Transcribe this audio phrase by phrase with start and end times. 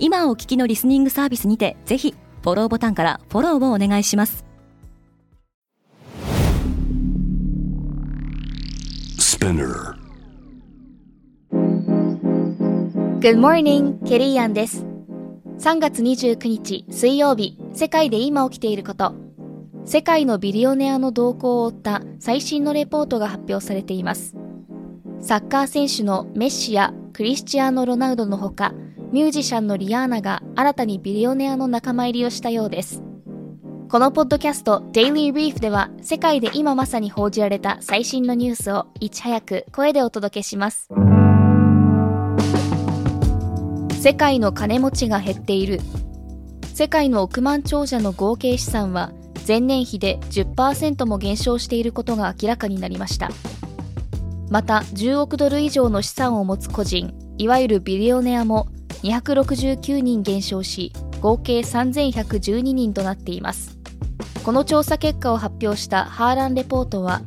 [0.00, 4.44] 今お聞きのリスニングサービスにてぜひフォローボタンからフォローをお願いします
[13.20, 14.84] Good morning, ケリーアンです。
[15.58, 19.14] 3月29日水曜日、世界で今起きていること。
[19.84, 24.34] 世界のビリオネアの動向を追った最新のレポートが発表されています。
[25.20, 28.74] サッカー選手のメッシやクリスチアーノ・ロナウドのほか、
[29.10, 33.02] ミュージシャンのリアーナが新たにビリオネアの仲間入りをしたようです。
[33.88, 40.90] このポッドキャスト Daily Reef では世界で今まさに報じられた最新のニュースをいち早く声でお届けします。
[43.98, 45.80] 世界の金持ちが減っている
[46.72, 49.10] 世界の億万長者の合計資産は
[49.46, 53.30] 前年比で10%も減少していることが明らかになりました
[54.50, 58.68] また10億ドル以上の資産を持つ個人いわゆるビリオネアも
[59.02, 63.78] 269人減少し合計3112人となっています。
[64.44, 67.22] この調査結果を発表したハーランレポートは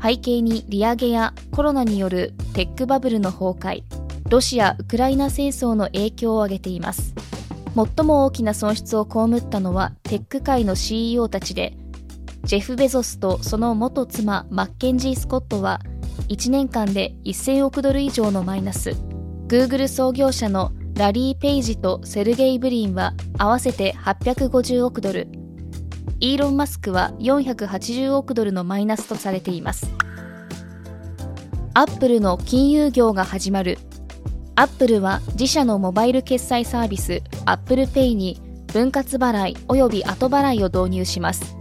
[0.00, 3.82] 背景に利上げやコロナによるテックバブルの崩壊
[4.28, 7.14] ロシア・ウクライナ戦争の影響を挙げています。
[7.74, 11.76] 最も大きな損失を被ったのはテック界の CEO たちで
[12.44, 15.80] ジェフ・ベゾスとその元妻マッケンジー・スコットは
[16.28, 18.90] 1年間で1000億ドル以上のマイナス。
[19.48, 25.26] Google 創業者のラリー・ペイジとセルゲイ・ブリンは合わせて850億ドル。
[26.20, 29.90] イーロン・マスクは480億ドルのマイナスとされています。
[31.74, 33.78] アップルの金融業が始まる。
[34.54, 38.40] アップルは自社のモバイル決済サービス Apple Pay に
[38.72, 41.56] 分割払い及び後払いを導入します。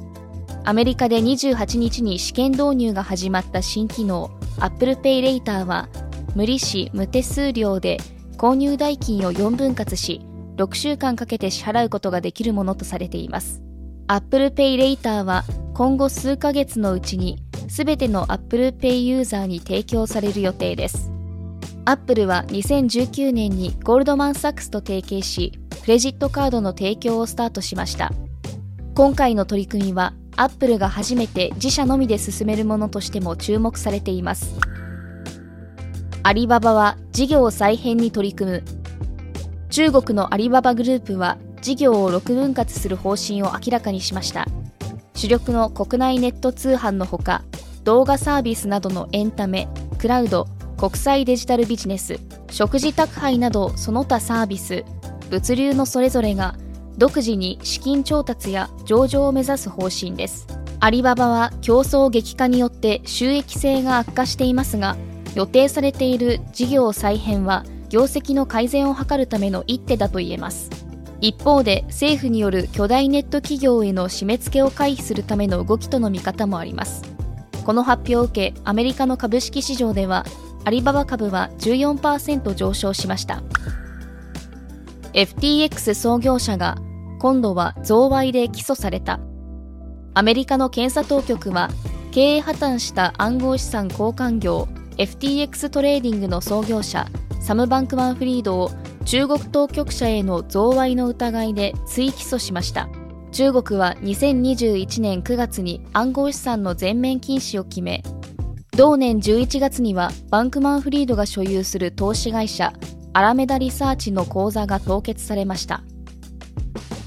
[0.64, 4.30] アメリカで28日に試験導入が始まった新機能
[4.60, 5.90] Apple Pay レイターは
[6.36, 7.98] 無利子無手数料で
[8.38, 10.22] 購入代金を4分割し
[10.58, 13.62] 6週間かけて支払うことができるものとされています。
[14.08, 21.12] Apple Pay レイターは今後数ヶ月のうちに全ての Apple Pay ユーザーに提供される予定です。
[21.86, 28.14] アップルは2019年にゴールドマン・サックスと提携し、クレジットカードの提供をスタートしました。
[28.96, 34.56] 今回の取り組みは、アップルが初めて自社のみで進めるものとしても注目されています。
[36.24, 38.64] アリババは事業再編に取り組む。
[39.70, 44.48] 中国のアリババグループは事業を6分割する方針を明らかにしました。
[45.16, 47.44] 主力の国内ネット通販のほか、
[47.84, 49.68] 動画サービスなどのエンタメ、
[50.00, 50.48] クラウド、
[50.84, 52.20] 国際デジタルビジネス
[52.52, 54.84] 食事宅配などその他サービス
[55.30, 56.56] 物流のそれぞれが
[56.98, 60.46] 独自に資金調達や上場を目指す方針です
[60.82, 64.98] アリババは競争激化によって収益性が悪化していますが
[65.36, 70.70] 予定されている事業再編は業績の改善を図るための一手だと言えます。
[71.22, 77.04] 一方で政府による巨大ネット企業への締め付けを回避するための動きとの見方もあります。
[77.66, 80.26] この発表を受けアメリカの株式市場では
[80.66, 83.42] アリババ株は14%上昇しました。
[85.14, 86.78] FTX 創業者が
[87.20, 89.20] 今度は贈賄で起訴された。
[90.14, 91.70] アメリカの検察当局は
[92.12, 94.68] 経営破綻した暗号資産交換業
[94.98, 97.08] FTX トレーディングの創業者
[97.40, 98.72] サム・バンクマンフリードを
[99.06, 102.88] 中国当局者への贈賄の疑いで追起訴しました。
[103.32, 108.04] 中国は2021年9月に暗号資産の全面禁止を決め
[108.78, 112.74] 同年11月にはバンクマンフリードが所有する投資会社
[113.14, 115.84] アラメダリサーチの口座が凍結されました。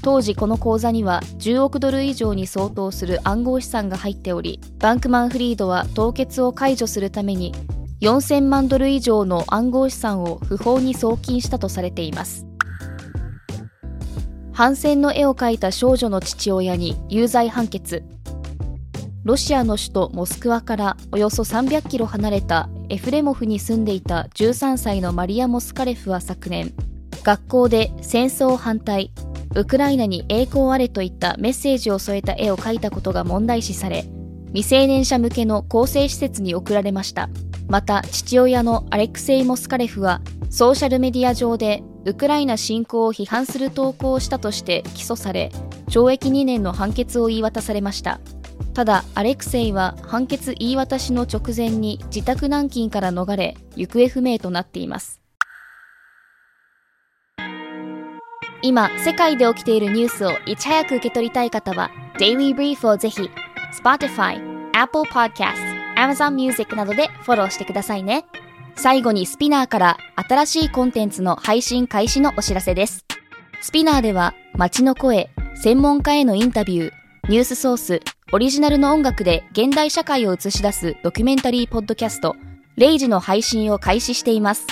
[0.07, 7.51] 当時この口座には10億ドル以上に相当する暗号資産が入っておりバンクマンフリードは凍結を解除するために
[8.01, 12.45] 4000万ドル以上の暗号資産を不法に送金したとされています
[14.53, 18.03] 反戦の絵を描いた少女の父親に有罪判決
[19.23, 26.73] ロシアの首都モスクワからおよそ300キロ離れたエフレモフに住んでいた13歳のマリア・モスカレフは昨年、
[27.23, 29.11] 学校で戦争反対、
[29.53, 34.05] ウクライナに栄光あれといったメッセージを添えた絵を描いたことが問題視され、
[34.53, 37.29] 未成年者向けの更生施設に送られました。
[37.67, 45.51] また、父親のアレクセイ・モスカレフは、ソーシャルメディア上でウクライナ侵攻を批判する投稿をしたとして起訴され
[45.89, 48.19] 懲役2年の判決を言い渡されました。
[48.73, 55.19] ただアレクセイは判決言い渡しの直前に自宅軟禁から逃れ行方不明となっています。
[58.61, 63.29] 今世界で起きているニュースをいち早く受け取りたい方は Daily Brief をぜひ
[63.83, 64.41] Spotify、
[64.73, 65.66] Apple Podcast、
[65.97, 68.25] Amazon Music などでフォローしてくださいね
[68.77, 73.05] 最後にスピナーから新しいコンテンツの配信開始のお知らせです。
[73.59, 76.91] スピナーでは街の声、専門家へのインタビュー、
[77.27, 78.01] ニュースソース、
[78.31, 82.35] オリジナルの音楽で現代社会を映し出すドキュメンタリーポッドキャスト、
[82.75, 84.67] レイジの配信を開始しています。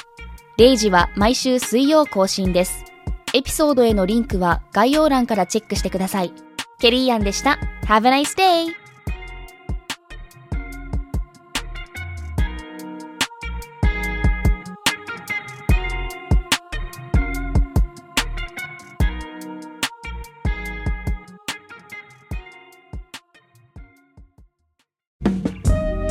[0.57, 2.86] レイジは毎週水曜更新です。
[3.33, 6.31] エピソードへのリンクは概要欄からチェックしてください。
[6.80, 7.57] ケリーアンでした。
[7.88, 8.85] Have a nice day!